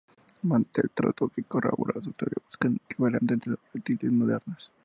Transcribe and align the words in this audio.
Mantell 0.41 0.89
trató 0.95 1.31
de 1.35 1.43
corroborar 1.43 2.03
su 2.03 2.11
teoría 2.13 2.41
buscando 2.43 2.79
un 2.81 2.85
equivalente 2.91 3.35
entre 3.35 3.51
los 3.51 3.59
reptiles 3.71 4.11
modernos. 4.11 4.71